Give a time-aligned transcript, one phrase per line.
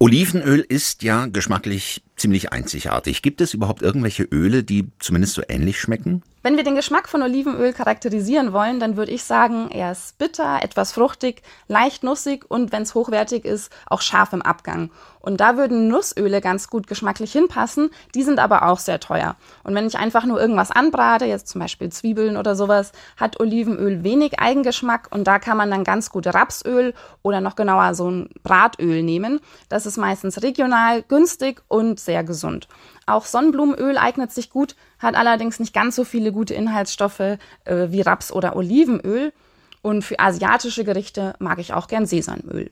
[0.00, 3.22] Olivenöl ist ja geschmacklich ziemlich einzigartig.
[3.22, 6.22] Gibt es überhaupt irgendwelche Öle, die zumindest so ähnlich schmecken?
[6.42, 10.60] Wenn wir den Geschmack von Olivenöl charakterisieren wollen, dann würde ich sagen, er ist bitter,
[10.62, 14.90] etwas fruchtig, leicht nussig und wenn es hochwertig ist, auch scharf im Abgang.
[15.20, 19.36] Und da würden Nussöle ganz gut geschmacklich hinpassen, die sind aber auch sehr teuer.
[19.64, 24.04] Und wenn ich einfach nur irgendwas anbrate, jetzt zum Beispiel Zwiebeln oder sowas, hat Olivenöl
[24.04, 28.30] wenig Eigengeschmack und da kann man dann ganz gut Rapsöl oder noch genauer so ein
[28.42, 29.40] Bratöl nehmen.
[29.68, 32.68] Das ist meistens regional, günstig und sehr gesund.
[33.04, 38.00] Auch Sonnenblumenöl eignet sich gut, hat allerdings nicht ganz so viele gute Inhaltsstoffe äh, wie
[38.00, 39.34] Raps- oder Olivenöl.
[39.82, 42.70] Und für asiatische Gerichte mag ich auch gern Sesamöl.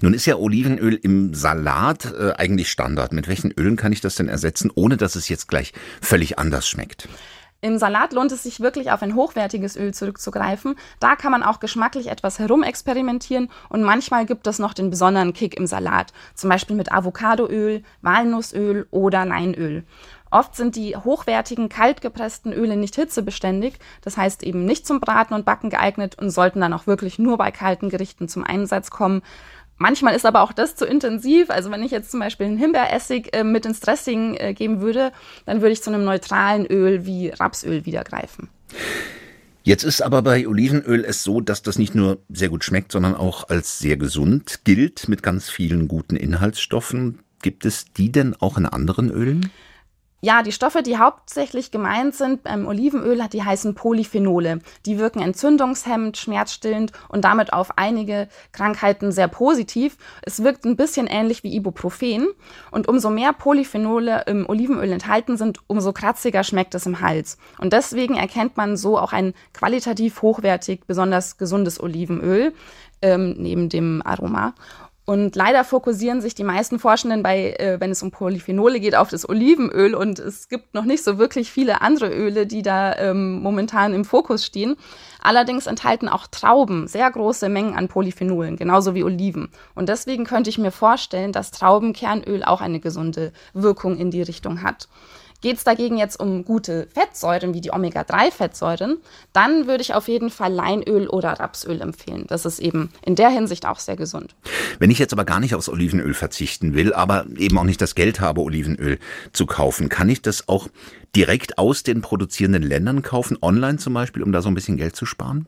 [0.00, 3.12] Nun ist ja Olivenöl im Salat äh, eigentlich Standard.
[3.12, 6.66] Mit welchen Ölen kann ich das denn ersetzen, ohne dass es jetzt gleich völlig anders
[6.66, 7.06] schmeckt?
[7.64, 10.76] Im Salat lohnt es sich wirklich auf ein hochwertiges Öl zurückzugreifen.
[11.00, 15.56] Da kann man auch geschmacklich etwas herumexperimentieren und manchmal gibt es noch den besonderen Kick
[15.56, 19.84] im Salat, zum Beispiel mit Avocadoöl, Walnussöl oder Leinöl.
[20.30, 25.46] Oft sind die hochwertigen, kaltgepressten Öle nicht hitzebeständig, das heißt eben nicht zum Braten und
[25.46, 29.22] Backen geeignet und sollten dann auch wirklich nur bei kalten Gerichten zum Einsatz kommen.
[29.76, 31.50] Manchmal ist aber auch das zu intensiv.
[31.50, 35.12] Also wenn ich jetzt zum Beispiel einen Himbeeressig äh, mit ins Dressing äh, geben würde,
[35.46, 38.48] dann würde ich zu einem neutralen Öl wie Rapsöl wieder greifen.
[39.62, 43.14] Jetzt ist aber bei Olivenöl es so, dass das nicht nur sehr gut schmeckt, sondern
[43.14, 47.20] auch als sehr gesund gilt mit ganz vielen guten Inhaltsstoffen.
[47.40, 49.50] Gibt es die denn auch in anderen Ölen?
[50.24, 54.60] Ja, die Stoffe, die hauptsächlich gemeint sind beim Olivenöl, die heißen Polyphenole.
[54.86, 59.98] Die wirken entzündungshemmend, schmerzstillend und damit auf einige Krankheiten sehr positiv.
[60.22, 62.28] Es wirkt ein bisschen ähnlich wie Ibuprofen.
[62.70, 67.36] Und umso mehr Polyphenole im Olivenöl enthalten sind, umso kratziger schmeckt es im Hals.
[67.58, 72.54] Und deswegen erkennt man so auch ein qualitativ hochwertig, besonders gesundes Olivenöl
[73.02, 74.54] ähm, neben dem Aroma.
[75.06, 79.10] Und leider fokussieren sich die meisten Forschenden bei, äh, wenn es um Polyphenole geht, auf
[79.10, 79.94] das Olivenöl.
[79.94, 84.06] Und es gibt noch nicht so wirklich viele andere Öle, die da ähm, momentan im
[84.06, 84.76] Fokus stehen.
[85.20, 89.50] Allerdings enthalten auch Trauben sehr große Mengen an Polyphenolen, genauso wie Oliven.
[89.74, 94.62] Und deswegen könnte ich mir vorstellen, dass Traubenkernöl auch eine gesunde Wirkung in die Richtung
[94.62, 94.88] hat.
[95.44, 98.96] Geht es dagegen jetzt um gute Fettsäuren wie die Omega-3-Fettsäuren,
[99.34, 102.24] dann würde ich auf jeden Fall Leinöl oder Rapsöl empfehlen.
[102.28, 104.34] Das ist eben in der Hinsicht auch sehr gesund.
[104.78, 107.94] Wenn ich jetzt aber gar nicht aufs Olivenöl verzichten will, aber eben auch nicht das
[107.94, 108.98] Geld habe, Olivenöl
[109.34, 110.68] zu kaufen, kann ich das auch
[111.14, 114.96] direkt aus den produzierenden Ländern kaufen, online zum Beispiel, um da so ein bisschen Geld
[114.96, 115.46] zu sparen?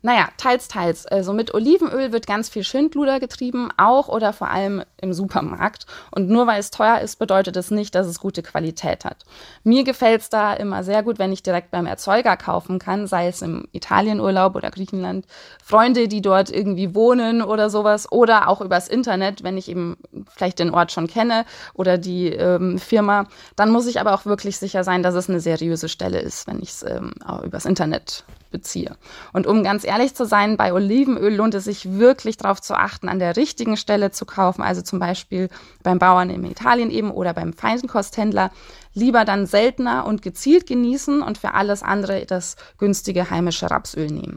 [0.00, 1.06] Naja, teils, teils.
[1.06, 5.86] Also mit Olivenöl wird ganz viel Schindluder getrieben, auch oder vor allem im Supermarkt.
[6.12, 9.24] Und nur weil es teuer ist, bedeutet es nicht, dass es gute Qualität hat.
[9.64, 13.26] Mir gefällt es da immer sehr gut, wenn ich direkt beim Erzeuger kaufen kann, sei
[13.26, 15.26] es im Italienurlaub oder Griechenland,
[15.64, 19.96] Freunde, die dort irgendwie wohnen oder sowas, oder auch übers Internet, wenn ich eben
[20.30, 23.26] vielleicht den Ort schon kenne oder die ähm, Firma.
[23.56, 26.60] Dann muss ich aber auch wirklich sicher sein, dass es eine seriöse Stelle ist, wenn
[26.60, 27.12] ich es ähm,
[27.44, 28.96] übers Internet beziehe.
[29.32, 33.08] Und um ganz ehrlich zu sein, bei Olivenöl lohnt es sich wirklich darauf zu achten,
[33.08, 35.48] an der richtigen Stelle zu kaufen, also zum Beispiel
[35.82, 38.50] beim Bauern in Italien eben oder beim Feinkosthändler.
[38.94, 44.36] Lieber dann seltener und gezielt genießen und für alles andere das günstige heimische Rapsöl nehmen.